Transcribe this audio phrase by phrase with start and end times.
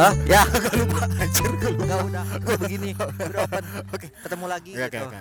[0.00, 0.12] Hah?
[0.24, 0.42] Ya.
[0.48, 1.84] Gak lupa anjir gue lupa.
[1.84, 2.90] Enggak udah, udah begini.
[2.96, 3.64] Udah open.
[3.94, 4.06] Oke.
[4.08, 5.06] Ketemu lagi Oke, oke, gitu.
[5.06, 5.20] oke.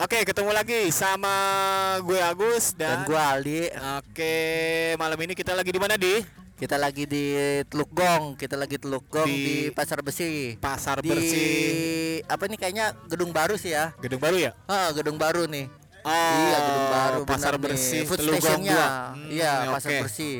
[0.00, 1.34] Oke, ketemu lagi sama
[2.00, 3.68] gue Agus dan, Dan gua Aldi,
[4.00, 4.36] Oke,
[4.96, 6.20] malam ini kita lagi di mana di?
[6.56, 7.32] kita lagi di
[7.72, 10.60] Teluk Gong, kita lagi Teluk Gong Di- di, Pasar Besi.
[10.60, 13.96] Pasar Di Bersih apa nih kayaknya gedung baru sih ya?
[13.96, 14.52] Gedung Baru ya?
[14.68, 15.72] Ah, gedung baru nih.
[16.00, 17.20] Oh, iya, gedung baru.
[17.24, 17.64] Pasar nih.
[17.64, 18.76] Bersih Food Teluk Gong stationnya.
[18.76, 18.88] dua.
[19.16, 19.52] Hmm, iya.
[19.72, 20.36] Pasar Bersih.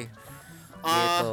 [0.83, 1.31] Oh, gitu.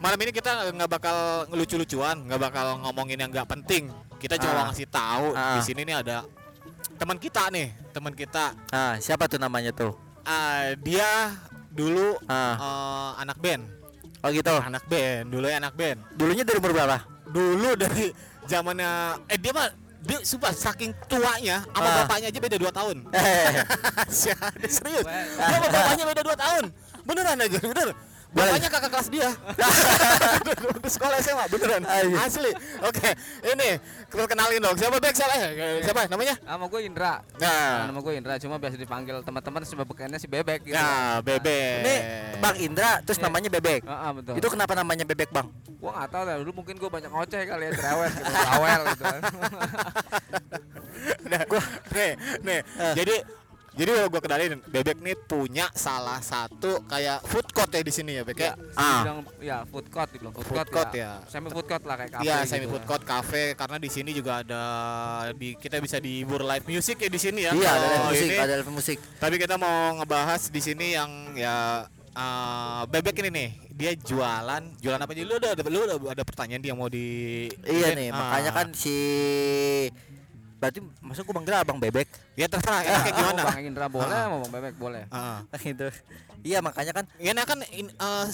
[0.00, 1.16] Malam ini kita nggak bakal
[1.52, 3.92] ngelucu-lucuan, nggak bakal ngomongin yang nggak penting.
[4.16, 4.64] Kita cuma Ah.
[4.68, 5.56] ngasih tahu Ah.
[5.56, 6.24] di sini nih ada
[6.96, 8.56] teman kita nih, teman kita.
[8.72, 9.92] Ah, siapa tuh namanya tuh?
[10.24, 11.36] Ah, dia
[11.68, 12.56] dulu Ah.
[12.56, 13.62] eh, anak band,
[14.24, 14.56] Oh gitu.
[14.56, 15.98] anak band, dulu ya anak band.
[16.16, 16.98] Dulunya dari umur berapa?
[17.28, 18.08] Dulu dari
[18.48, 18.90] zamannya,
[19.28, 19.68] eh dia mah
[20.00, 21.96] dia sumpah saking tuanya sama Ah.
[22.02, 22.96] bapaknya aja beda 2 tahun.
[23.12, 23.52] Eh,
[24.08, 24.80] serius.
[25.04, 26.64] Dia sama bapaknya beda 2 tahun.
[27.04, 27.88] Beneran aja, bener.
[28.30, 29.30] Bapaknya kakak kelas dia.
[30.86, 31.82] Di sekolah SMA, beneran.
[31.82, 32.14] Ayo.
[32.14, 32.52] Asli.
[32.78, 33.10] Oke,
[33.42, 33.68] ini
[34.06, 34.76] kenalin dong.
[34.78, 35.14] Siapa Bek?
[35.18, 35.34] Siapa?
[35.34, 36.38] Eh, Siapa namanya?
[36.46, 37.12] Nama gue Indra.
[37.42, 40.78] Nah, Nama gue Indra, cuma biasa dipanggil teman-teman sebagiannya si Bebek gitu.
[40.78, 41.82] nah Bebek.
[41.82, 41.94] ini
[42.38, 43.26] Bang Indra, terus Iya.
[43.26, 43.82] namanya Bebek.
[43.84, 44.34] Ah, ah, betul.
[44.38, 45.50] Itu kenapa namanya Bebek, Bang?
[45.82, 49.04] Gua nggak tahu dulu mungkin gue banyak ngoceh kali ya cerewet gitu, bawel gitu.
[51.30, 51.62] Nah, gua
[51.96, 52.12] nih,
[52.44, 52.60] nih.
[52.76, 52.94] Eh.
[53.70, 58.12] Jadi jadi gua kenalin Bebek nih punya salah satu kayak food court ya di sini
[58.12, 58.44] ya, Bek ya.
[58.44, 59.00] Ya, Ah.
[59.00, 61.22] dibilang ya food court dibilang food, Food court, court ya.
[61.22, 61.30] ya.
[61.30, 64.10] Semi food court lah kayak kafe Iya, gitu semi food court cafe karena di sini
[64.10, 64.62] juga ada
[65.32, 67.52] di kita bisa dihibur live music ya di sini ya.
[67.52, 68.98] Iya, ada Kalau live musik, ini, ada live musik.
[69.16, 74.98] Tapi kita mau ngebahas di sini yang ya eh, Bebek ini nih, dia jualan, jualan
[74.98, 75.22] apa aja?
[75.22, 77.96] Lu udah ada lu udah ada pertanyaan dia mau di Iya ini?
[77.96, 78.18] nih, Ah.
[78.18, 78.96] makanya kan si
[80.60, 82.04] Berarti masa gua manggil Abang Bebek?
[82.36, 83.42] ya terserah ini kayak gimana.
[83.42, 84.26] Mau Bang Indra boleh, Ah.
[84.28, 85.02] mau Bang Bebek boleh.
[85.08, 85.40] Ah.
[85.64, 85.88] gitu.
[86.40, 88.26] Iya, makanya kan Ini kan in, eh,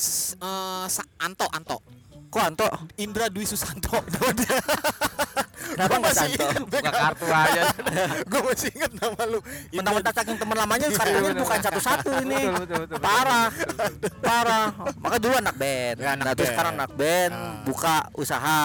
[0.91, 1.79] Sa- Anto Anto
[2.27, 2.67] kok Anto?
[2.99, 3.97] Indra Dwi Susanto.
[5.67, 6.67] Kenapa masih Santo?
[6.69, 7.63] Buka kartu aja.
[8.31, 9.39] Gue masih inget nama lu.
[9.73, 11.43] Mentang-mentang saking teman lamanya karyanya bener.
[11.43, 12.43] bukan satu-satu ini.
[12.99, 13.49] Parah.
[14.21, 14.67] Parah.
[15.01, 15.97] Maka dulu anak band.
[15.97, 17.63] Ya, anak nah, terus sekarang anak band Ah.
[17.65, 18.61] buka usaha.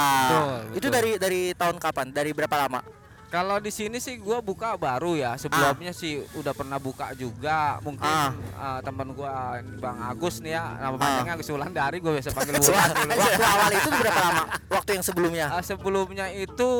[0.73, 2.11] Itu dari dari tahun kapan?
[2.11, 2.81] Dari berapa lama?
[3.31, 5.39] Kalau di sini sih gua buka baru ya.
[5.39, 7.79] Sebelumnya sih udah pernah buka juga.
[7.79, 8.35] Mungkin Ah.
[8.35, 10.99] eh, teman gua Bang Agus nih ya, nama Ah.
[10.99, 12.89] panjangnya Agus Wulandari, gua biasa panggil Wulan.
[13.07, 14.43] Waktu awal itu berapa lama?
[14.67, 15.45] Waktu yang sebelumnya?
[15.47, 16.71] Ah, sebelumnya itu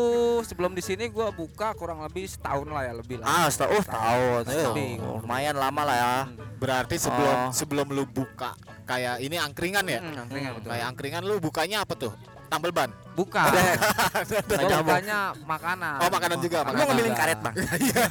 [0.44, 3.25] sebelum di sini gua buka kurang lebih setahun lah ya lebih lah.
[3.25, 3.72] Ah, setahun.
[3.73, 4.41] Oh, tahun.
[4.45, 4.91] Eh, Lebih.
[5.23, 6.13] lumayan lama lah ya.
[6.59, 7.50] Berarti sebelum Oh.
[7.50, 8.53] sebelum lu buka
[8.84, 10.03] kayak ini angkringan ya?
[10.03, 10.67] Hmm, angkringan betul.
[10.67, 12.11] Kayak angkringan lu bukanya apa tuh?
[12.51, 12.91] Tambel ban.
[13.11, 13.44] Buka.
[13.51, 15.97] Nggak Gua bukanya makanan.
[15.99, 17.19] Oh, makanan juga, makanan ngemilin juga.
[17.19, 17.55] karet, Bang.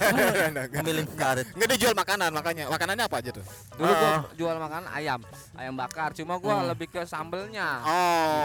[0.76, 1.46] Ngemilin karet.
[1.56, 2.64] Nggak dia jual makanan makanya.
[2.68, 3.44] Makanannya apa aja tuh?
[3.74, 4.20] Dulu gua Ah.
[4.36, 5.20] jual makanan ayam,
[5.56, 6.12] ayam bakar.
[6.12, 6.68] Cuma gua Hmm.
[6.68, 7.80] lebih ke sambelnya.
[7.80, 8.44] Oh.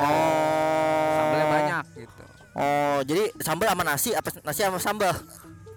[1.11, 2.23] Sambelnya banyak gitu.
[2.55, 5.11] Oh, jadi sambal sama nasi apa nasi sama sambal?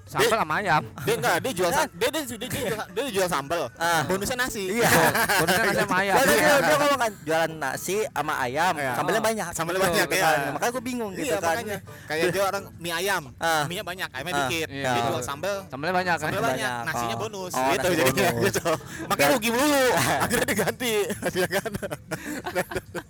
[0.08, 0.82] Sambel sama ayam.
[1.04, 3.62] Dia enggak, dia jual sa- dia, dia, dia, dia, jual, dia jual sambal.
[3.76, 4.02] Ah.
[4.02, 4.64] Bonusnya nasi.
[4.72, 4.88] Iya.
[5.36, 6.14] Bonusnya nasi sama ayam.
[6.16, 8.92] Dia, dia, dia ngomong kan jualan nasi sama ayam, Iya.
[8.94, 9.48] sambalnya banyak.
[9.52, 10.28] Sambalnya banyak ya.
[10.50, 11.54] Makanya gue bingung gitu Iya kan.
[11.54, 13.64] makanya kayak dia orang mie ayam, Ah.
[13.64, 14.40] mie banyak, ayamnya Ah.
[14.42, 14.68] dikit.
[14.68, 14.90] Iya.
[14.90, 16.22] Dia jual sambal, Sambelnya banyak kan.
[16.24, 16.80] sambal banyak, banyak.
[16.88, 17.20] nasinya Oh.
[17.22, 17.52] bonus.
[17.52, 18.44] Oh, gitu jadinya bonus.
[18.48, 18.68] gitu.
[19.06, 19.84] Makanya rugi mulu.
[20.18, 20.94] Akhirnya diganti.
[21.28, 21.70] Ya kan?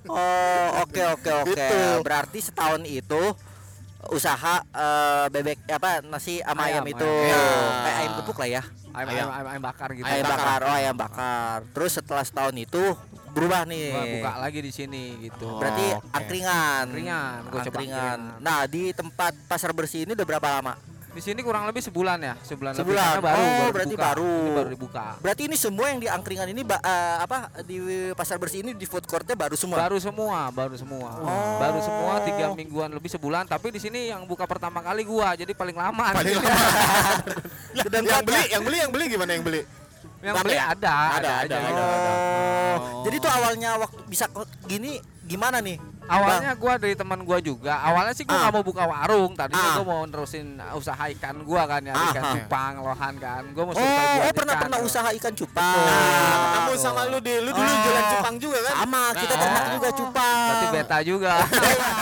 [0.08, 1.52] Oh, oke oke oke.
[1.52, 1.80] Gitu.
[2.00, 3.22] Berarti setahun itu
[4.08, 7.70] usaha eh, bebek apa nasi sama ayam, Ayam, itu ayam.
[7.84, 8.62] Kayak ayam gepuk lah ya.
[8.88, 9.28] Ayam, Ayam.
[9.30, 10.04] ayam, ayam, bakar gitu.
[10.08, 10.60] Ayam bakar.
[10.64, 11.58] Oh, ayam bakar.
[11.76, 12.82] Terus setelah setahun itu
[13.30, 14.18] berubah nih.
[14.18, 15.46] Buka lagi di sini gitu.
[15.46, 15.60] Oh.
[15.60, 16.08] Berarti Oke.
[16.16, 16.84] angkringan.
[16.90, 18.18] Angkringan, gua coba Angkringan.
[18.18, 18.20] angkringan.
[18.42, 20.74] Nah, di tempat pasar bersih ini udah berapa lama?
[21.08, 22.72] Di sini kurang lebih sebulan ya, sebulan.
[22.76, 23.06] lebih, Sebulan.
[23.10, 24.06] karena baru, Oh, baru berarti dibuka.
[24.06, 24.28] baru.
[24.28, 25.04] Ini baru dibuka.
[25.18, 26.78] Berarti ini semua yang di angkringan ini eh,
[27.18, 27.76] apa di
[28.12, 29.76] pasar bersih ini di food courtnya baru semua.
[29.80, 31.10] Baru semua, baru semua.
[31.18, 31.56] Oh.
[31.58, 33.48] Baru semua tiga mingguan lebih sebulan.
[33.48, 36.12] Tapi di sini yang buka pertama kali gua, jadi paling lama.
[36.12, 36.54] Paling lama.
[37.78, 39.62] Yang beli, yang beli, yang beli gimana yang beli?
[40.18, 40.74] yang beli ya?
[40.74, 41.30] ada, Ada, aja.
[41.46, 41.82] ada, gitu.
[41.82, 42.10] ada.
[42.10, 42.76] Oh.
[42.78, 43.02] Oh.
[43.06, 45.78] Jadi tuh awalnya waktu bisa kok gini gimana nih?
[46.08, 47.78] Awalnya gua dari teman gua juga.
[47.78, 48.40] Awalnya sih gua Ah.
[48.42, 49.32] nggak mau buka warung.
[49.32, 49.74] Tadinya Ah.
[49.76, 52.32] gua mau nerusin usaha ikan gua kan ya, Ah, ikan ah.
[52.34, 53.42] cupang, lohan kan.
[53.52, 53.84] Gua mau Oh,
[54.24, 54.62] oh pernah ikan.
[54.64, 55.76] pernah usaha ikan cupang.
[55.78, 55.92] Nah,
[56.34, 56.50] Oh.
[56.56, 57.78] kamu sama lu di lu dulu Oh.
[57.78, 58.74] jualan cupang juga kan?
[58.78, 59.40] Sama, kita Nah.
[59.40, 60.46] ternak juga cupang.
[60.48, 61.32] Berarti beta juga.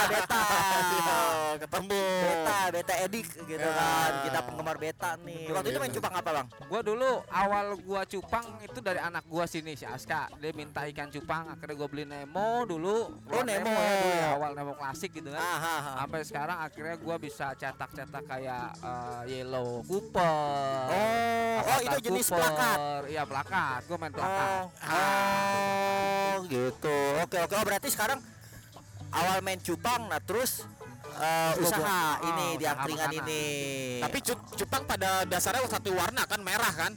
[0.06, 0.42] Beta.
[1.56, 2.02] Iya, ketemu.
[2.20, 3.72] Beta, beta edik gitu Ya.
[3.72, 4.12] kan.
[4.22, 5.40] Kita penggemar beta nih.
[5.42, 5.98] Betul, Waktu itu main betul.
[5.98, 6.46] cupang apa, Bang?
[6.66, 10.28] gua dulu awal gua cupang itu dari anak gua sini si Aska.
[10.36, 13.08] Dia minta ikan cupang, akhirnya gua beli Nemo dulu.
[13.08, 13.72] Oh, Keluar Nemo.
[13.72, 15.40] ya dulu ya, awal Nemo klasik gitu kan.
[15.40, 15.94] Ah, ah, ah.
[15.98, 20.84] Sampai sekarang akhirnya gua bisa cetak-cetak kayak eh, Yellow Cooper.
[20.92, 22.44] Oh, oh itu jenis Cooper.
[22.44, 22.78] plakat.
[23.08, 23.80] Iya, plakat.
[23.86, 24.48] Gua main plakat.
[24.52, 24.64] Oh.
[24.84, 26.34] Oh.
[26.36, 26.98] Oh gitu.
[27.22, 27.54] Oke oke.
[27.54, 28.20] Oh, berarti sekarang
[29.08, 30.68] awal main cupang, nah terus
[31.16, 33.44] Terus usaha oh, ini di usaha angkringan ini.
[34.04, 36.92] Tapi cu- cupang pada dasarnya satu warna kan merah kan?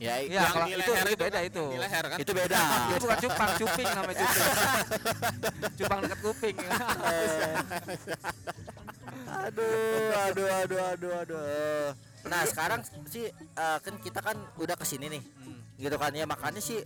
[0.00, 1.44] ya Iya, yang kalau di itu, leher itu itu beda kan?
[1.44, 1.64] itu.
[1.68, 2.18] Di leher kan?
[2.18, 2.60] itu beda.
[2.88, 4.48] Itu bukan cupang, cuping namanya cuping.
[5.78, 6.56] cupang dekat kuping.
[9.30, 11.86] Aduh, aduh, aduh, aduh, aduh.
[12.26, 15.56] Nah sekarang sih eh, kan kita kan udah ke sini nih, Hmm.
[15.76, 16.80] gitu kan ya makanya sih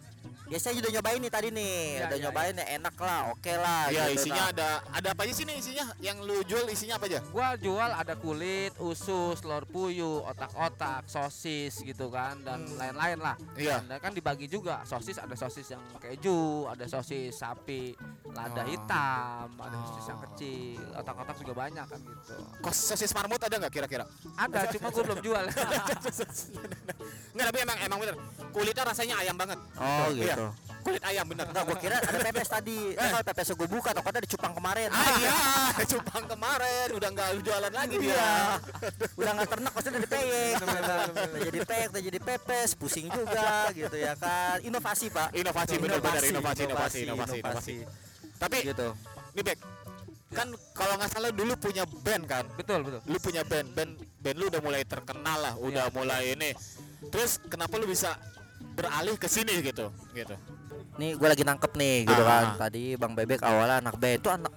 [0.44, 3.52] ya saya udah nyobain nih tadi nih, Iya, udah iya, nyobain ya enak lah, oke
[3.54, 3.82] lah.
[3.88, 4.52] Iya, gitu, isinya nah.
[4.52, 5.84] ada ada apa aja sih nih isinya?
[5.98, 7.20] Yang lu jual isinya apa aja?
[7.26, 12.76] Gua jual ada kulit, usus, telur puyuh, otak-otak, sosis gitu kan dan Hmm.
[12.76, 13.36] lain-lain lah.
[13.54, 13.80] Iya.
[13.82, 17.96] Dan kan dibagi juga sosis ada sosis yang keju, ada sosis sapi
[18.30, 18.66] lada Oh.
[18.66, 20.24] hitam, ada sosis yang Oh.
[20.26, 22.34] kecil, otak-otak juga banyak kan gitu.
[22.60, 24.04] Kos sosis marmut ada nggak kira-kira?
[24.34, 25.44] Ada cuma gua belum jual.
[27.34, 28.14] Nggak, tapi emang emang bener.
[28.50, 29.58] Kulitnya rasanya ayam banget.
[29.74, 30.33] Oh Iya.
[30.34, 30.46] Gitu.
[30.84, 31.48] Kulit ayam bener.
[31.48, 32.78] Enggak, gua kira ada pepes tadi.
[32.92, 34.88] Nah, kalau pepes gue buka, tokonya di cupang kemarin.
[34.92, 35.36] Ah iya,
[35.96, 38.12] cupang kemarin udah nggak jualan lagi dia.
[38.12, 38.32] Iya.
[39.16, 40.54] Udah nggak ternak maksudnya udah dipeyek.
[40.60, 44.60] Udah jadi peyek, udah jadi pepes, pusing juga gitu ya kan.
[44.60, 45.28] Inovasi, Pak.
[45.32, 47.74] Inovasi bener-bener inovasi inovasi inovasi inovasi.
[48.36, 48.88] Tapi Gitu.
[49.34, 49.58] nih Bek,
[50.30, 52.44] kan kalau nggak salah dulu punya band kan?
[52.60, 53.00] betul, betul.
[53.08, 55.94] Lu punya band, band band lu udah mulai terkenal lah, udah Iya.
[55.96, 56.50] mulai ini.
[57.08, 58.16] Terus kenapa lu bisa
[58.72, 59.92] beralih ke sini gitu?
[60.12, 60.34] Gitu.
[60.96, 62.26] Nih gue lagi nangkep nih gitu Ah.
[62.26, 62.44] kan.
[62.66, 64.52] Tadi Bang Bebek awalnya anak band itu anak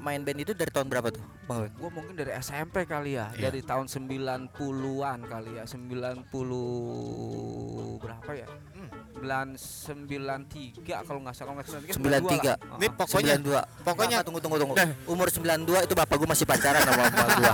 [0.00, 1.72] main band itu dari tahun berapa tuh, Bang Bebek?
[1.76, 3.52] Gua mungkin dari SMP kali ya, Iya.
[3.52, 8.48] dari tahun 90-an kali ya, 90 berapa ya?
[8.72, 8.88] Hmm.
[9.20, 12.56] 93 kalau nggak salah, kalau nggak salah 93.
[12.80, 13.60] Ini Oh, pokoknya 92.
[13.84, 14.80] pokoknya tunggu tunggu tunggu.
[14.80, 14.88] Nah.
[15.04, 17.52] Umur 92 itu bapak gue masih pacaran sama bapak gue.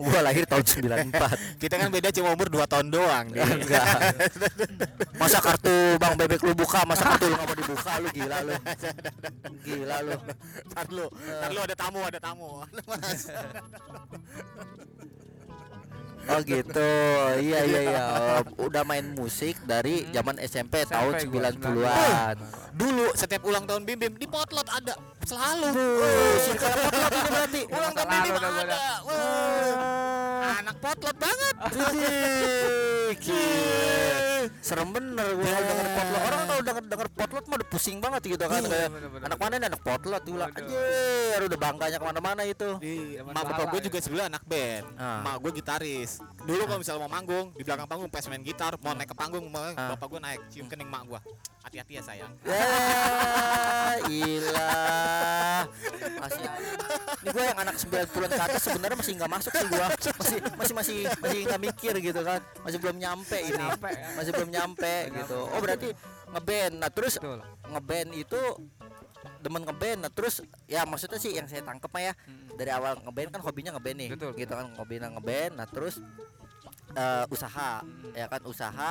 [0.08, 1.60] gue lahir tahun 94.
[1.60, 3.44] kita kan beda cuma umur 2 tahun doang nih.
[3.44, 4.16] Enggak.
[5.20, 8.56] Masa kartu Bang Bebek lu buka, masa kartu lu nggak mau dibuka lu gila lu.
[9.68, 10.16] Gila lu.
[10.70, 12.50] Ntar lu, ntar lu ada tamu, ada tamu.
[16.30, 16.90] Oh gitu.
[17.42, 18.02] Iya iya iya.
[18.38, 22.36] Oh, udah main musik dari zaman SMP, tahun SMP gua, 90-an.
[22.76, 24.94] Dulu setiap ulang tahun Bim Bim di potlot ada
[25.26, 25.74] selalu.
[25.74, 27.60] Oh, circle potlot ini berarti.
[27.72, 28.78] Ulang tahun Bim Bim ada.
[29.08, 31.54] Wah, Anak potlot banget.
[33.18, 34.29] Gila.
[34.60, 36.20] Serem bener gua kalau denger potlot.
[36.20, 38.60] Orang kalau denger denger potlot mah udah pusing banget gitu kan.
[38.60, 38.90] Iya, Kayak
[39.22, 40.60] anak mana nih anak potlot bilang, Waduh.
[40.62, 42.68] anjir udah bangganya ke mana-mana itu.
[42.78, 43.84] Zaman mak bapak gue ya.
[43.86, 44.84] juga sebelah anak band.
[44.94, 45.20] Ah.
[45.22, 46.10] Mak gue gitaris.
[46.40, 49.44] Dulu kalau misalnya mau manggung di belakang panggung pas main gitar, mau naik ke panggung,
[49.46, 49.92] mau- Ah.
[49.92, 51.20] bapak gue naik cium kening mak gue.
[51.60, 52.32] Hati-hati ya sayang.
[52.42, 52.64] Ya,
[54.08, 55.62] ilah.
[56.18, 56.40] Masih
[57.20, 59.86] Ini gua yang anak 90-an ke atas sebenarnya masih nggak masuk sih gua.
[59.90, 62.40] Masih masih masih masih nggak mikir gitu kan.
[62.64, 63.52] Masih belum nyampe ini.
[63.54, 64.08] Nyampe, ya.
[64.30, 65.38] Masih belum nyampe gitu.
[65.42, 65.88] Oh, berarti
[66.30, 66.74] ngeband.
[66.78, 67.42] Nah, terus Betul.
[67.66, 68.40] ngeband itu
[69.42, 69.98] demen ngeband.
[70.06, 72.54] Nah, terus ya maksudnya sih yang saya tangkep mah ya Mm.
[72.54, 74.10] dari awal ngeband kan hobinya ngeband nih.
[74.14, 74.30] Betul.
[74.38, 75.52] Gitu kan hobinya ngeband.
[75.58, 75.98] Nah, terus
[76.90, 78.14] eh, usaha Mm.
[78.14, 78.90] ya kan usaha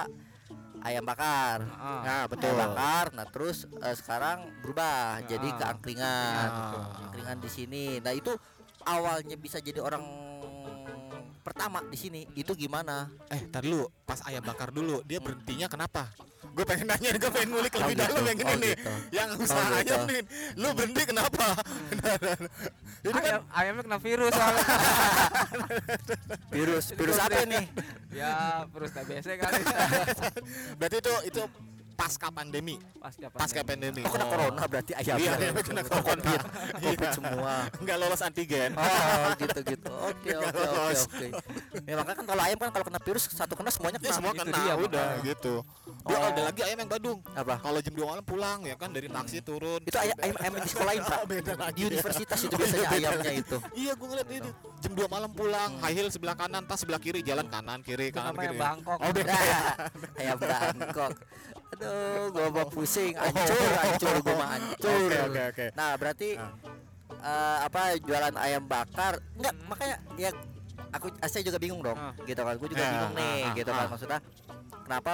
[0.79, 1.63] ayam bakar.
[1.71, 2.03] Ah.
[2.03, 3.05] Nah, Ayam bakar.
[3.15, 5.71] Nah, terus eh, sekarang berubah jadi ke Ah.
[5.71, 6.47] angkringan.
[6.51, 6.83] betul.
[7.07, 7.85] Angkringan di sini.
[7.99, 8.31] Nah, itu
[8.83, 10.03] awalnya bisa jadi orang
[11.39, 13.07] pertama di sini itu gimana?
[13.27, 16.07] Eh, tar dulu, pas ayam bakar dulu, dia berhentinya kenapa?
[16.49, 18.03] Gue pengen nanya, gue pengen ngulik Oh, lebih gitu.
[18.05, 18.73] dalam yang ini Oh, nih.
[18.73, 18.91] gitu.
[19.11, 19.79] Yang usaha gitu.
[19.79, 20.21] ayam nih,
[20.55, 21.45] lu berhenti kenapa?
[22.99, 24.63] Ini kan Ayam, ayamnya kena virus soalnya.
[26.55, 27.65] Virus, virus apa nih?
[28.11, 29.61] ya, virus TBC kali.
[30.81, 31.41] berarti itu itu
[31.99, 33.99] pasca pandemi, Pasca pasca pandemi.
[33.99, 34.01] pandemi.
[34.07, 35.19] Oh, kena corona berarti ayamnya.
[35.19, 36.07] Iya, iya, kena Oh, corona.
[36.23, 36.41] Covid.
[36.79, 37.53] Covid semua.
[37.75, 38.71] Enggak lolos antigen.
[38.71, 39.91] Oh gitu gitu.
[39.91, 41.01] Oke oke oke Lolos.
[41.05, 41.27] oke.
[41.83, 44.15] Ya makanya kan kalau ayam kan kalau kena virus satu kena semuanya Ya kena.
[44.15, 45.27] semua itu kena dia, udah makanya.
[45.27, 45.53] gitu.
[45.99, 46.29] Dia Oh.
[46.31, 47.19] ada lagi ayam yang Badung.
[47.33, 47.55] Apa?
[47.59, 49.81] Kalau jam 2 malam pulang ya kan dari taksi turun.
[49.83, 51.21] Itu ayam ayam, ayam di sekolah Pak.
[51.31, 51.75] Beda lagi.
[51.75, 53.57] Di universitas itu Oh, iya, biasanya ayamnya itu.
[53.73, 54.49] Iya, gue ngeliat itu.
[54.79, 58.31] Jam 2 malam pulang, high heel sebelah kanan, tas sebelah kiri, jalan kanan kiri, kanan
[58.31, 58.59] namanya kiri.
[58.59, 58.97] Bangkok.
[58.97, 59.33] Oh, beda.
[60.15, 61.11] ayam Bangkok.
[61.69, 64.89] Aduh, gua mau pusing, hancur, hancur gua mah hancur.
[65.05, 65.65] Oke, oke, oke.
[65.77, 66.51] Nah, berarti Ah.
[67.19, 69.21] eh, apa jualan ayam bakar?
[69.37, 70.29] Enggak, makanya ya
[70.89, 72.13] aku saya juga bingung dong, Ah.
[72.25, 72.57] gitu kan.
[72.57, 73.89] Gue juga Ya, bingung nih, ah, gitu kan ah.
[73.93, 74.19] maksudnya.
[74.89, 75.11] Kenapa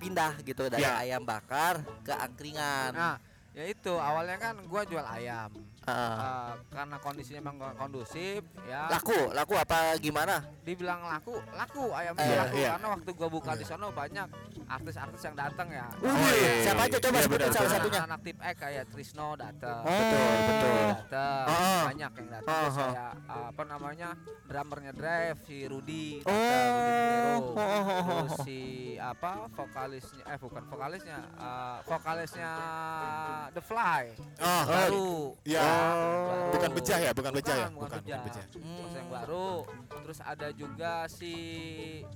[0.00, 0.96] pindah gitu dari Ya.
[0.96, 2.96] ayam bakar ke angkringan?
[2.96, 3.16] Nah,
[3.52, 5.52] ya itu awalnya kan gua jual ayam.
[5.88, 6.18] Ah.
[6.20, 12.36] eh, karena kondisinya memang kondusif ya laku laku apa gimana dibilang laku laku ayamnya Iya,
[12.44, 12.68] laku iya.
[12.76, 14.28] karena waktu gua buka di sana banyak
[14.68, 16.90] artis-artis yang datang ya Wih, iya, iya, siapa iya.
[16.92, 20.76] aja coba Iya, sebutin salah satunya anak tip X kayak Trisno datang Oh, betul betul
[20.92, 21.82] datang Ah.
[21.88, 22.72] banyak yang datang Ah, ah.
[22.76, 24.08] kayak uh, apa namanya
[24.44, 28.04] drummernya Drive si Rudy Oh, datang Rudy oh, oh, oh, oh.
[28.04, 28.60] terus si
[28.98, 32.50] apa vokalisnya eh bukan vokalisnya uh, vokalisnya
[33.50, 34.02] The Fly
[34.38, 35.10] Oh, baru
[35.42, 35.62] ya.
[35.78, 36.50] Baru.
[36.50, 38.44] Bukan bejah ya, bukan bejah ya, bukan, bukan, bukan bejah.
[38.48, 39.14] Terus yang Hmm.
[39.14, 39.48] baru
[40.00, 41.32] terus ada juga si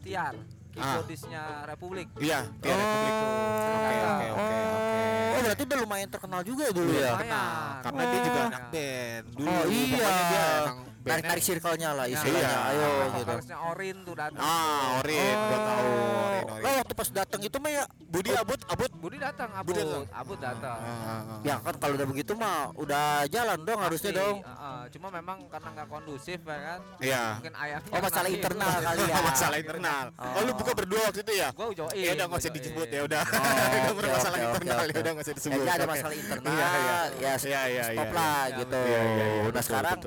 [0.01, 0.97] Tiar Ah.
[0.97, 3.13] keyboardisnya Republik Iya, dia Republik.
[3.13, 5.01] Oke, oke, oke, oke.
[5.33, 7.11] Oh, berarti udah lumayan terkenal juga ya dulu ya.
[7.13, 7.75] Lumayan.
[7.83, 8.49] Karena dia juga Oh.
[8.49, 9.49] anak band dulu.
[9.49, 10.09] Oh, iya.
[10.09, 12.47] Dia emang Tarik tarik circle-nya lah Ya, istilahnya.
[12.47, 12.59] Iya.
[12.65, 13.19] Ayo Ah, gitu.
[13.27, 16.63] vokalisnya Orin tuh datang Ah, Orin, gua tahu Orin, Oh, Orin.
[16.63, 18.91] lo waktu pas datang itu mah ya Budi Abut, Abut.
[18.95, 20.05] Budi datang Abut Budi datang.
[20.13, 21.41] Abut datang Ah, ah, ah.
[21.43, 24.37] Ya kan kalau udah begitu mah udah jalan dong harusnya Pasti, dong.
[24.41, 24.83] ah, ah.
[24.89, 27.23] cuma memang karena nggak kondusif ya kan Iya.
[27.37, 29.17] mungkin ayamnya Oh masalah nanti- internal kali ya.
[29.33, 30.07] Masalah internal.
[30.15, 31.49] Oh, lu buka berdua waktu itu ya?
[31.53, 32.95] gua join Ya udah nggak usah disebut join.
[32.95, 33.23] ya udah.
[33.25, 35.65] Oh, oke, internal ya udah nggak usah disebut.
[35.65, 36.47] Ada masalah internal.
[36.53, 36.99] Iya, iya.
[37.19, 38.13] Ya, Iya, iya, stop iya.
[38.13, 38.81] lah Iya, gitu.
[38.81, 39.43] Iya, iya, iya.
[39.49, 39.99] Nah sekarang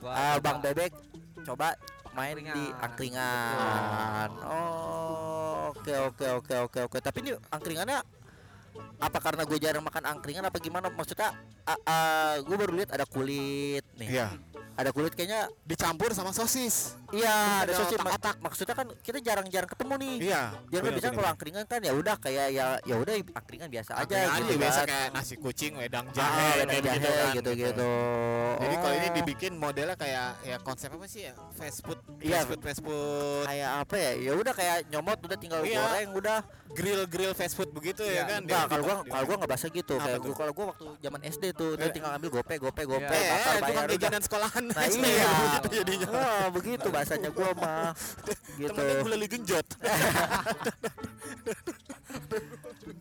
[0.00, 0.08] betul.
[0.08, 0.44] Gua ah, coba.
[0.44, 0.92] Bang Bebek
[1.44, 1.68] coba
[2.10, 3.54] main di Angkringan.
[3.54, 4.30] angkringan.
[4.42, 6.98] Oh, oke oke oke oke oke.
[6.98, 7.98] Tapi ini angkringannya
[9.00, 10.90] apa karena gue jarang makan angkringan apa gimana?
[10.90, 11.30] Maksudnya
[12.42, 14.08] gue baru lihat ada kulit nih.
[14.10, 14.28] Iya.
[14.72, 16.94] Ada kulit kayaknya Dicampur sama sosis.
[17.10, 18.36] iya ada Ada sosis otak-otak.
[18.38, 20.14] maksudnya kan kita jarang-jarang ketemu nih.
[20.22, 20.42] Iya.
[20.64, 24.02] Jangan benar, biasanya kalau angkringan kan ya udah kayak ya ya udah angkringan biasa aja
[24.04, 24.88] Angkringan gitu aja biasa kan.
[24.88, 27.90] kayak nasi kucing, wedang Ah, jahe, wedang kayak jahe begitu kan, gitu-gitu.
[28.60, 29.14] Jadi kalau ini Oh.
[29.16, 31.34] dibikin modelnya kayak ya konsep apa sih ya?
[31.52, 32.32] Fast food, Iya.
[32.36, 34.12] fast food, fast food, kayak apa ya?
[34.20, 35.80] Ya udah kayak nyomot udah tinggal Iya.
[35.80, 36.40] goreng udah.
[36.70, 38.40] grill grill fast food begitu ya Iya, kan?
[38.46, 39.94] Enggak, kalau gua dia- kalau gua nggak bahasa gitu.
[39.98, 41.90] Kayak gua kalau gua waktu zaman SD tuh dia Eh.
[41.90, 43.18] tinggal ambil gope gope gope Iya.
[43.18, 43.98] Eh, bakar itu kan bayar udah.
[43.98, 44.22] jajanan
[44.60, 45.00] sekolahan.
[45.00, 45.30] Nah iya.
[45.32, 46.08] begitu jadinya.
[46.12, 47.90] Oh, begitu bahasanya gua mah.
[48.60, 48.68] gitu.
[48.68, 49.66] Temennya gue lagi genjot.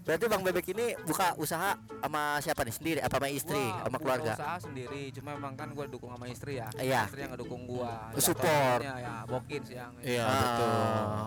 [0.01, 2.73] Berarti Bang Bebek ini buka usaha sama siapa nih?
[2.73, 4.33] Sendiri apa sama istri, Gua sama keluarga?
[4.33, 7.05] usaha sendiri cuma memang kan gue dukung sama istri ya Iya.
[7.05, 8.79] istri yang ngedukung gua Support.
[8.79, 10.69] Jatuhnya ya bokin sih yang Iya, Ah, betul.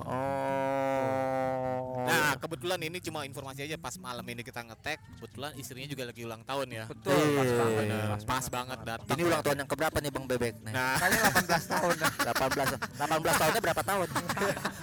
[0.04, 2.02] Oh.
[2.02, 6.22] Nah, kebetulan ini cuma informasi aja pas malam ini kita ngetek, kebetulan istrinya juga lagi
[6.22, 6.84] ulang tahun ya.
[6.84, 9.12] betul pas Eh, banget Benar, pas, pas banget datang.
[9.12, 10.54] ini ulang tahun yang keberapa nih Bang Bebek?
[10.60, 10.72] Nih.
[10.72, 14.06] Nah, kayaknya 18 tahun dah 18 18 tahunnya berapa tahun?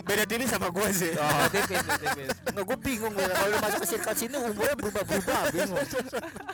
[0.01, 1.11] beda tipis sama gue sih.
[1.13, 1.43] Oh.
[1.49, 3.27] tipis tipis Nggak, gue bingung ya.
[3.29, 5.77] Kalau udah masuk ke circle sini umurnya berubah-berubah, bingung.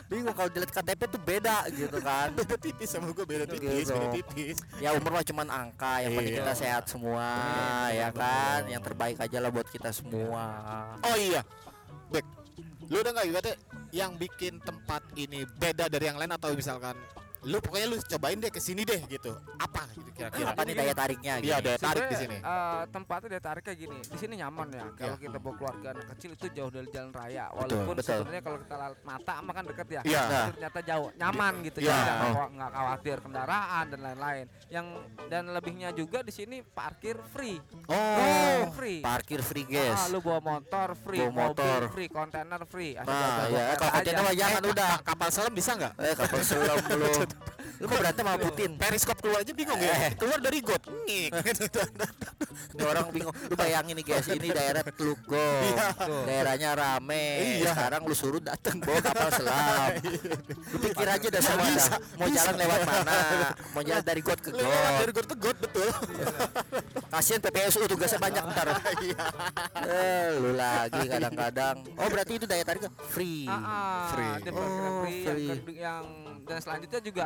[0.06, 2.28] Bingung kalau dilihat KTP tuh beda gitu kan.
[2.36, 3.92] Beda tipis sama gue, beda tipis, Gitu.
[3.92, 4.56] beda tipis.
[4.78, 6.40] Ya umur mah cuman angka, yang penting Iya.
[6.44, 7.26] kita sehat semua,
[7.90, 8.60] ya kan.
[8.68, 10.44] Yang terbaik aja lah buat kita semua.
[11.00, 11.40] Oh iya,
[12.06, 12.24] Bek,
[12.86, 13.54] lu udah nggak ibaratnya
[13.90, 16.94] yang bikin tempat ini beda dari yang lain atau misalkan
[17.46, 19.30] lu pokoknya lu cobain deh ke sini deh gitu.
[19.56, 20.50] Apa gitu kira-kira?
[20.50, 21.64] Apa nih daya tariknya Iya, gitu?
[21.64, 22.36] daya tarik di sini.
[22.36, 25.22] eh, tempatnya dia tarik kayak gini di sini nyaman ya kalau Iya.
[25.22, 28.98] kita bawa keluarga anak kecil itu jauh dari jalan raya walaupun sebenarnya kalau kita lihat
[29.00, 30.22] mata mah kan deket ya Iya.
[30.26, 31.86] Tapi ternyata jauh nyaman gitu Iya.
[31.88, 32.48] jadi nggak Oh.
[32.50, 34.86] nggak khawatir kendaraan dan lain-lain yang
[35.26, 40.02] dan lebihnya juga di sini parkir free Oh, free parkir free Ah, guys.
[40.10, 41.80] lu bawa motor free, Bawa mobil motor.
[41.88, 42.92] free, kontainer free.
[42.96, 44.88] Nah, ya kalau kontainer jangan Eh, udah.
[44.96, 45.92] ka- kapal selam bisa nggak?
[45.96, 47.06] Eh kapal selam lu.
[47.76, 48.70] Lu mau berantem sama Putin?
[48.74, 49.84] Periskop keluar aja bingung Eh.
[49.84, 49.96] ya.
[50.16, 50.80] Keluar dari got.
[50.80, 51.30] Ngik.
[52.72, 53.34] Ini orang bingung.
[53.36, 55.36] Lu bayangin nih guys, ini daerah Teluk Go.
[55.36, 55.88] Iya.
[56.24, 57.26] Daerahnya rame.
[57.60, 57.76] Iya.
[57.76, 59.88] Sekarang lu suruh datang bawa kapal selam.
[60.72, 61.94] Lu pikir aja dah semua Bisa.
[62.16, 63.18] Mau jalan lewat mana?
[63.76, 64.96] Mau jalan dari got ke Lewat got.
[64.96, 65.88] dari got ke got betul.
[67.06, 68.68] Kasihan PPSU tugasnya banyak ntar.
[68.96, 69.24] Iya.
[69.84, 71.76] Eh, lu lagi kadang-kadang.
[71.94, 73.44] Oh berarti itu daya tariknya free.
[73.46, 74.32] Ah, ah, Free.
[74.48, 76.04] Oh, free, yang
[76.46, 77.25] dan selanjutnya juga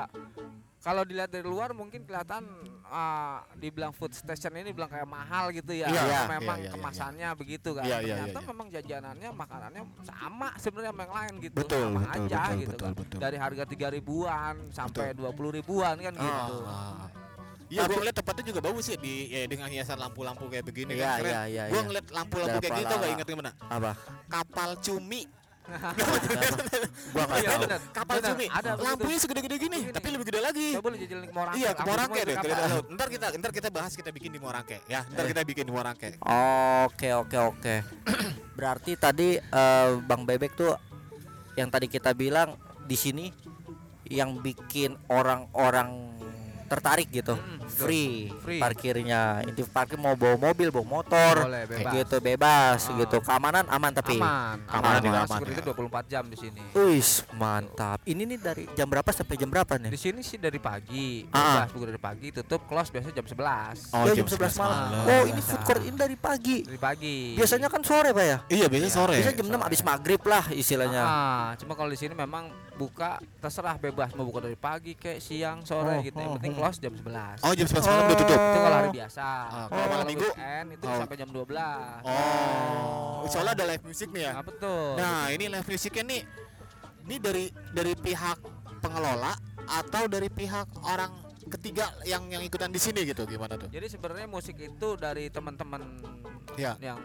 [0.80, 2.48] kalau dilihat dari luar mungkin kelihatan
[2.88, 5.92] ah, dibilang food station ini bilang kayak mahal gitu ya.
[5.92, 7.84] Iya, Karena iya, memang iya, iya, kemasannya begitu kan.
[7.84, 8.48] Iya, iya, Ternyata iya, iya.
[8.48, 11.56] memang jajanannya makanannya sama sebenarnya sama yang lain gitu.
[11.60, 12.92] Betul, sama betul, aja betul, gitu betul, kan.
[12.96, 13.18] betul.
[13.20, 16.56] Dari harga tiga ribuan sampai dua puluh ribuan kan gitu.
[16.64, 17.12] Ah.
[17.70, 21.06] Iya, gua ngeliat tempatnya juga bagus ya di ya, dengan hiasan lampu-lampu kayak begini Iya,
[21.06, 21.30] kan keren.
[21.30, 21.82] iya, iya, iya.
[21.86, 23.50] ngeliat lampu-lampu kayak gitu gak inget gimana?
[23.70, 23.90] Apa?
[24.26, 25.22] Kapal cumi.
[27.10, 27.62] Gua nggak Iya, tahu.
[27.90, 28.46] Kapal Bener, cumi.
[28.80, 29.94] Lampunya segede-gede gini, Begini.
[29.94, 30.68] tapi lebih gede lagi.
[30.74, 31.58] Coba lu jajalin ke Morangke.
[31.58, 32.36] Iya, ke Morangke deh.
[32.90, 35.00] Ntar kita ntar kita bahas kita bikin di Morangke ya.
[35.06, 36.08] Ntar kita bikin di Morangke.
[36.86, 37.74] Oke oke oke.
[38.58, 40.74] Berarti tadi eh, Bang Bebek tuh
[41.54, 43.26] yang tadi kita bilang di sini
[44.10, 46.18] yang bikin orang-orang
[46.70, 47.74] tertarik gitu Mm, betul.
[47.82, 48.60] free, Free.
[48.60, 52.96] parkirnya inti parkir mau bawa mobil bawa motor boleh bebas gitu bebas Ah.
[52.96, 55.62] gitu keamanan aman tapi aman Keamanan juga aman aman, ya.
[55.66, 59.90] 24 jam di sini Wis mantap ini nih dari jam berapa sampai jam berapa nih
[59.90, 61.66] di sini sih dari pagi Ah.
[61.66, 64.78] bebas buku dari pagi tutup close biasanya jam 11 Oh, Ya, jam jam 11 malam
[64.86, 65.06] malam.
[65.08, 68.66] oh ini food court ini dari pagi dari pagi biasanya kan sore pak ya Iya
[68.68, 68.94] biasanya Iya.
[68.94, 69.14] sore.
[69.16, 69.66] biasanya jam 6 sore.
[69.66, 72.46] abis maghrib lah istilahnya Ah, cuma kalau di sini memang
[72.80, 76.52] buka terserah bebas mau buka dari pagi kayak siang sore Oh, gitu yang oh, penting
[76.52, 76.58] oh.
[76.58, 78.40] close jam 11 Oh jam 11 malam udah tutup.
[78.40, 80.24] itu kalau hari biasa Ah, kalau malam minggu?
[80.26, 80.96] weekend itu Oh.
[80.96, 84.32] sampai jam 12 Oh, soalnya ada live music nih ya.
[84.32, 86.22] nah, betul Nah ini live musicnya nih,
[87.02, 88.38] ini dari dari pihak
[88.80, 89.32] pengelola
[89.62, 91.12] atau dari pihak orang
[91.46, 93.68] ketiga yang yang ikutan di sini gitu gimana tuh?
[93.68, 95.82] jadi sebenarnya musik itu dari teman-teman
[96.54, 96.74] Ya.
[96.78, 96.98] yang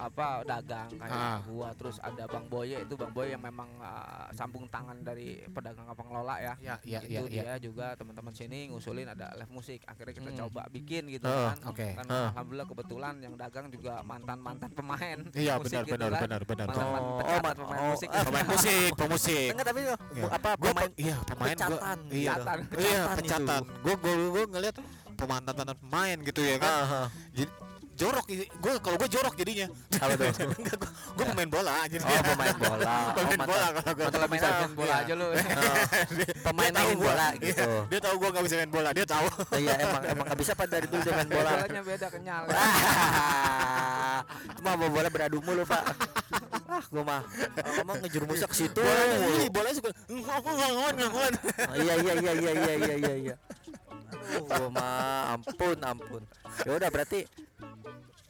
[0.00, 1.38] apa dagang kayak Ah.
[1.44, 5.84] gua terus ada Bang Boye itu Bang Boye yang memang ah, sambung tangan dari pedagang
[5.84, 7.42] apa pengelola ya Ya, ya, itu ya, ya.
[7.52, 10.40] dia juga teman-teman sini ngusulin ada live musik akhirnya kita Hmm.
[10.40, 11.88] coba bikin gitu Ah, kan oke.
[11.94, 12.28] kan Ah.
[12.32, 16.20] alhamdulillah kebetulan yang dagang juga mantan mantan pemain Iya musik benar gitu benar kan.
[16.22, 16.66] benar benar.
[16.66, 19.48] mantan mantan Oh, oh, pemain oh, musik ah, Pemain musik, pemusik.
[19.52, 20.26] enggak tapi Iya.
[20.30, 22.10] apa Gua pemain pe- iya pemain gua pecatan iya.
[22.10, 22.30] gitu.
[22.40, 22.58] Pecatan.
[22.78, 23.62] Iya, Pecatan.
[23.80, 24.76] Gua gua gua ngeliat
[25.14, 26.72] pemantan-mantan pemain gitu ya kan.
[26.80, 27.02] Aha.
[28.00, 29.66] Jorok gue kalau gue jorok jadinya.
[30.00, 30.32] Apa tuh?
[31.20, 32.00] gue pemain bola jadi.
[32.00, 32.88] Oh, pemain bola.
[32.88, 34.06] Oh, pemain mantan- bola kalau gue.
[34.08, 35.84] kalau bisa main bola aja lu Oh,
[36.48, 37.64] pemain main bola gitu.
[37.92, 39.26] Dia tahu gue gak bisa main bola, dia tahu.
[39.60, 41.50] Iya emang emang nggak bisa pak dari dulu dia main bola.
[41.60, 42.42] bolanya beda kenyal
[44.56, 45.82] Cuma bawa bola beradu mulu pak.
[46.70, 47.20] Ah gua mah
[47.76, 48.80] ngomong ngejerumusnya ke situ.
[48.80, 50.94] Bolanya ini, bolanya suka nggak ngelawan.
[51.04, 53.34] Oh, Iya iya iya iya iya iya iya iya.
[54.40, 56.22] Gua mah ampun ampun.
[56.64, 57.26] Ya udah berarti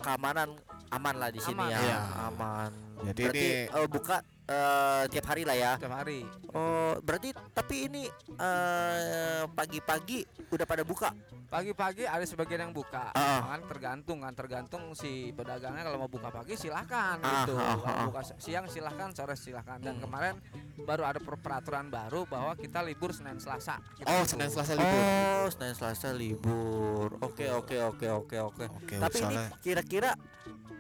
[0.01, 0.49] keamanan
[0.91, 1.71] aman lah di sini Aman.
[1.71, 1.79] ya.
[1.79, 1.99] Iya.
[2.27, 2.71] Aman.
[3.01, 4.17] Jadi berarti ini- eh, buka
[4.51, 5.73] eh, tiap hari lah ya.
[5.79, 8.05] tiap hari Oh, berarti tapi ini
[8.35, 11.15] eh, pagi-pagi udah pada buka.
[11.47, 13.43] pagi-pagi ada sebagian yang buka Ah.
[13.49, 18.07] kan tergantung kan tergantung si pedagangnya kalau mau buka pagi silahkan Ah, gitu Kalau ah.
[18.07, 20.03] buka siang silahkan sore silahkan dan Hmm.
[20.05, 20.35] kemarin
[20.81, 24.07] baru ada per- peraturan baru bahwa kita libur senin selasa gitu.
[24.07, 25.03] Oh, Senin Selasa libur.
[25.03, 27.09] Oh, Senin Selasa libur.
[27.21, 28.95] Oke, oke, oke, oke, oke.
[28.97, 30.11] Tapi ini kira-kira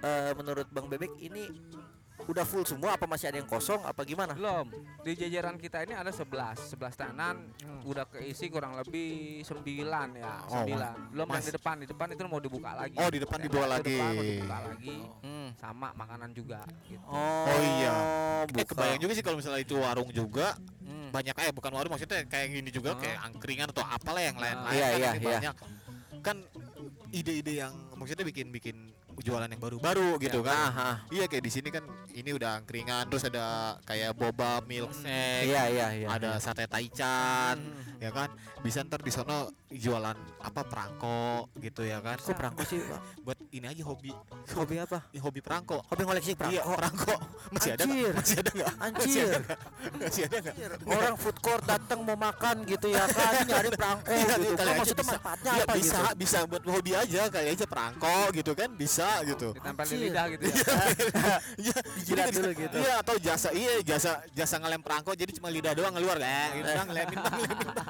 [0.00, 1.50] eh, menurut Bang Bebek ini
[2.30, 4.32] udah full semua apa masih ada yang kosong apa gimana?
[4.32, 4.70] belum
[5.02, 6.30] di jajaran kita ini ada 11
[6.70, 7.50] 11 tenan
[7.82, 9.66] udah keisi kurang lebih 9
[10.14, 13.18] ya Oh, 9 belum yang di depan di depan itu mau dibuka lagi Oh, di
[13.18, 13.90] depan Tenda dibawa lagi.
[13.90, 15.49] depan mau dibuka lagi Hmm.
[15.56, 17.02] sama makanan juga gitu.
[17.04, 17.94] Oh, Oh, iya.
[18.40, 18.70] eh buka.
[18.70, 21.10] kebayang juga sih kalau misalnya itu warung juga Hmm.
[21.10, 23.00] banyak eh bukan warung maksudnya kayak gini juga Oh.
[23.00, 25.28] kayak angkringan atau apalah yang lain-lain Iya, kan iya, iya.
[25.35, 25.55] banyak
[26.20, 26.37] kan
[27.11, 28.76] ide-ide yang maksudnya bikin bikin
[29.20, 30.90] jualan yang baru-baru gitu kan Aha.
[31.09, 33.46] iya kayak di sini kan ini udah angkringan terus ada
[33.83, 36.06] kayak boba milkshake Iya, iya, iya.
[36.09, 37.98] ada sate taichan Hmm.
[37.98, 42.80] ya kan bisa ntar di sono jualan apa perangko gitu ya kan Kok perangko sih,
[42.80, 43.00] Pak?
[43.24, 44.12] buat ini aja hobi
[44.50, 45.04] Hobi apa?
[45.11, 46.72] Ya, hobi perangko Hobi ngoleksi iya perangko.
[46.74, 47.14] perangko
[47.50, 47.85] masih ada?
[47.85, 48.12] Anjir.
[48.12, 49.26] masih ada masih Anjir.
[49.26, 49.59] ada nggak
[50.00, 50.54] masih ada nggak
[50.87, 54.54] Orang food court datang mau makan gitu ya kan nyari perangko Iya, gitu.
[54.54, 55.12] kali aja maksudnya bisa.
[55.12, 56.16] manfaatnya Iya apa bisa gitu?
[56.16, 60.03] bisa buat hobi aja kali aja perangko gitu kan bisa gitu ditempel di Anjir.
[60.09, 60.55] lidah gitu ya
[61.61, 62.77] Iya, Dijilat jadi dulu gitu.
[62.81, 66.49] Iya, atau jasa iya jasa jasa ngelem perangko jadi cuma lidah doang keluar kan.
[66.57, 67.88] Gitu bang, ngelemin bang, ngelemin bang,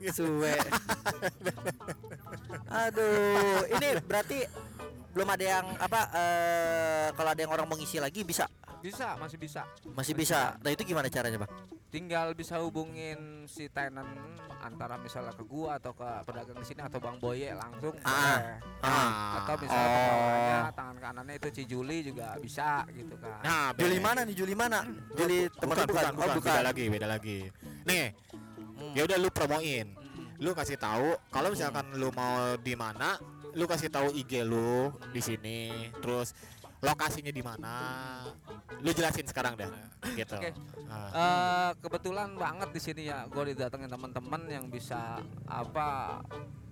[0.00, 0.10] gitu.
[0.16, 0.56] Suwe.
[2.86, 4.38] Aduh, ini berarti
[5.12, 8.48] belum ada yang apa eh kalau ada yang orang mau ngisi lagi bisa
[8.80, 10.58] bisa masih bisa masih bisa.
[10.58, 11.52] Nah, itu gimana caranya, Bang?
[11.86, 14.08] tinggal bisa hubungin si tenant
[14.58, 18.56] antara misalnya ke gua atau ke pedagang di sini atau Bang Boye langsung Ah.
[18.80, 19.44] Ah.
[19.44, 20.00] atau misalnya Oh.
[20.08, 24.34] bawahnya tangan kanannya itu Cijuli juga bisa gitu kan Nah, Juli be- mana nih?
[24.34, 24.80] Juli mana?
[25.12, 27.38] Juli teman bukan, bukan, bukan, Oh, beda lagi, beda lagi.
[27.84, 28.06] Nih,
[28.72, 28.92] Hmm.
[28.96, 29.86] ya udah lu promoin.
[29.92, 30.40] Mm.
[30.40, 33.20] Lu kasih tahu kalau misalkan lu mau di mana,
[33.52, 36.32] lu kasih tahu IG lu di sini, terus
[36.82, 37.74] lokasinya di mana.
[38.82, 39.70] Lu jelasin sekarang dah,
[40.18, 40.34] gitu.
[40.34, 40.50] Oke.
[40.90, 41.10] Ah.
[41.14, 46.20] Eh, kebetulan banget di sini ya gue didatengin teman-teman yang bisa apa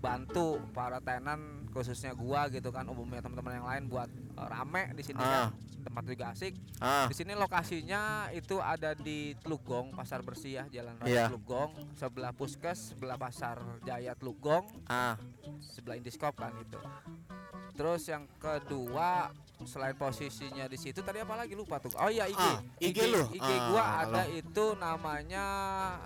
[0.00, 5.02] bantu para tenan khususnya gua gitu kan umumnya teman-teman yang lain buat eh, rame di
[5.02, 5.52] sini Ah.
[5.52, 6.52] kan tempat juga asik.
[6.76, 11.24] Ah, di sini lokasinya itu ada di Telugong Pasar Bersih ya Jalan Raya Iya.
[11.26, 15.16] Telugong sebelah Puskes sebelah Pasar Jaya Telugong ah.
[15.58, 16.76] sebelah Indiskop kan itu.
[17.72, 21.52] Terus yang kedua selain posisinya di situ tadi apa lagi?
[21.52, 21.92] Lupa tuh.
[21.96, 23.24] Oh iya IG Ah, IG lu.
[23.30, 25.46] IG gua Ah, ada itu namanya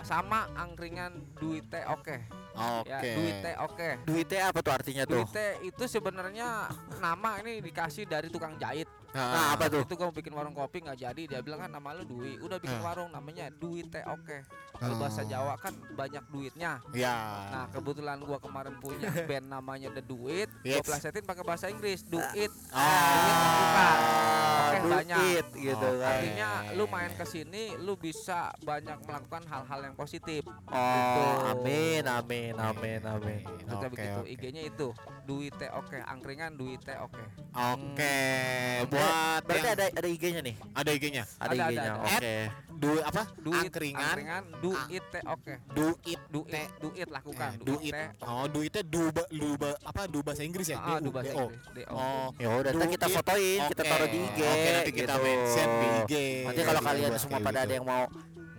[0.03, 2.87] sama angkringan duite oke Oke.
[2.91, 5.27] ya duite oke Duitnya apa tuh artinya tuh?
[5.27, 6.71] duite itu sebenarnya
[7.03, 8.84] nama ini dikasih dari tukang jahit
[9.15, 9.81] Nah, apa tuh?
[9.81, 12.77] itu gue bikin warung kopi nggak jadi dia bilang kan nama lu Dwi udah bikin
[12.77, 12.85] Ah.
[12.85, 14.43] warung namanya Dwi Teh Oke
[14.75, 15.31] kalau bahasa Oh.
[15.31, 17.15] Jawa kan banyak duitnya Ya.
[17.49, 20.83] nah kebetulan gua kemarin punya band namanya The Duit Yes.
[20.83, 25.19] gua plesetin pakai bahasa Inggris Do It Ah, Oke, do banyak.
[25.33, 26.01] it gitu Oke.
[26.01, 26.11] kan.
[26.13, 32.55] artinya lu main ke sini lu bisa banyak melakukan hal-hal yang positif Oh, amin, amin,
[32.57, 33.47] amin, amin.
[33.63, 34.29] Maksudnya Oke, begitu oke.
[34.29, 34.89] IG-nya itu
[35.25, 37.23] Dwi Teh Oke angkringan Dwi Teh Oke
[37.55, 38.19] Oke,
[39.05, 40.55] buat Berarti yang ada ada IG-nya nih.
[40.73, 41.25] ada IG-nya.
[41.37, 41.93] Ada, IG-nya.
[42.01, 42.35] Oke.
[42.75, 43.23] Du apa?
[43.39, 44.03] Duit Angkringan.
[44.05, 44.71] angkringan Do.
[44.89, 46.41] It Teh Oke Do it Do.
[46.45, 47.95] It Do It lakukan Eh, Do do It it.
[47.95, 50.79] Teh Oh, do itnya du ba- du ba- apa du bahasa Inggris ya?
[50.79, 51.31] Ah, do bahasa.
[51.31, 51.95] Inggris D-O.
[51.95, 53.15] Oh, Ya udah, Do kita it.
[53.15, 54.39] fotoin, kita taruh di IG.
[54.43, 55.23] Oke, nanti kita gitu.
[55.23, 56.13] mention di IG.
[56.45, 57.65] Nanti kalau kalian semua pada gitu.
[57.65, 58.03] ada yang mau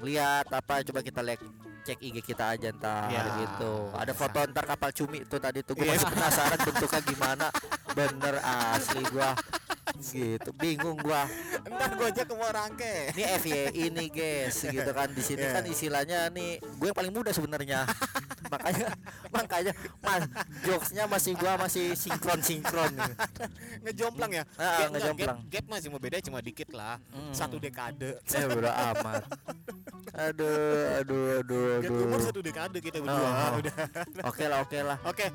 [0.02, 1.44] lihat apa, coba kita like
[1.84, 3.22] cek IG kita aja ntar Ya.
[3.38, 3.74] gitu.
[3.92, 5.76] Ada foto ntar kapal cumi tuh tadi tuh.
[5.76, 5.94] Gue Iya.
[5.94, 7.48] masih penasaran bentuknya gimana.
[7.94, 9.38] Bener asli gua.
[9.96, 11.30] Gitu, bingung gua.
[11.62, 12.96] Entar gua aja ke Morangke.
[13.12, 15.54] Ini FYI nih guys, gitu kan di sini Iya.
[15.54, 17.86] kan istilahnya nih gue yang paling muda sebenarnya.
[18.54, 18.88] makanya
[19.30, 20.24] makanya mas
[20.62, 22.94] jokesnya masih gua masih sinkron sinkron.
[23.82, 24.44] Ngejomplang ya?
[24.56, 25.38] Ah, Gap- ngejomplang.
[25.42, 26.98] Gap, gap masih mau beda cuma dikit lah.
[27.10, 27.32] Hmm.
[27.32, 28.18] Satu dekade.
[28.24, 29.24] Eh udah amat.
[30.16, 30.48] Aduh,
[30.98, 32.26] aduh, aduh, Gap umur aduh.
[32.26, 33.20] satu dekade kita berdua.
[33.20, 33.60] Oh.
[33.60, 33.76] Udah.
[34.24, 34.98] Oke lah, oke lah.
[35.04, 35.28] Oke.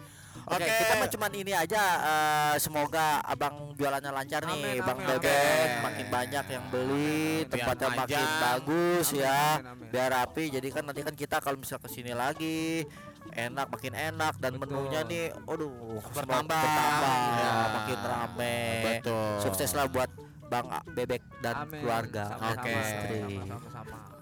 [0.50, 0.78] Oke, Oke.
[0.82, 5.38] kita mah cuman ini aja eh, semoga abang jualannya lancar nih, Amin, Bang amin, Bebek
[5.70, 5.78] amin.
[5.80, 7.46] makin banyak yang beli, Amin, amin.
[7.48, 9.88] tempatnya makin bagus Amin, ya, amin, amin.
[9.88, 10.44] biar rapi.
[10.50, 12.82] Jadi kan nanti kan kita kalau misal ke sini lagi
[13.30, 14.74] enak makin enak dan Betul.
[14.74, 16.50] menunya nih, aduh Bertambah.
[16.50, 17.52] bertambah, Ya.
[17.72, 18.58] makin rame.
[18.82, 19.30] Betul.
[19.40, 20.10] Sukses lah buat
[20.50, 21.80] Bang Bebek dan Amin.
[21.80, 22.74] keluarga Oke.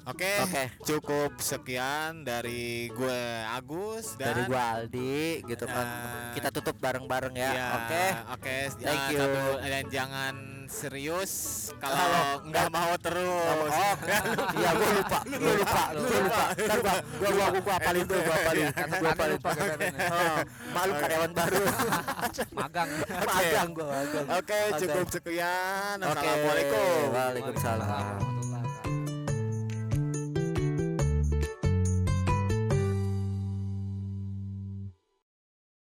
[0.09, 0.31] Oke.
[0.41, 0.63] Oke.
[0.85, 5.85] Cukup sekian dari gue Agus dan Dari gua Aldi gitu kan.
[5.85, 6.33] Nah.
[6.33, 7.51] Kita tutup bareng-bareng ya.
[7.53, 8.05] Ya, Oke.
[8.33, 8.57] Oke.
[8.81, 9.21] Thank Ya, you.
[9.21, 10.35] satu- dan jangan
[10.69, 11.33] serius
[11.79, 13.73] Kalau nggak mau terus.
[13.73, 13.95] Oh,
[14.59, 16.45] iya gua lupa, gua lupa, gua lupa.
[16.55, 18.67] Ntar gua gua gua gua, apalin tuh, gua apalin.
[18.69, 19.33] Kata Gua apalin.
[19.37, 20.07] lupa katanya.
[20.19, 20.39] Oh,
[20.75, 21.63] malu karyawan baru.
[22.51, 22.91] magang
[23.23, 24.27] Magang gua, magang.
[24.39, 25.97] Oke, cukup sekian.
[25.99, 26.11] Oke.
[26.13, 27.03] Assalamualaikum.
[27.15, 28.58] Waalaikumsalam.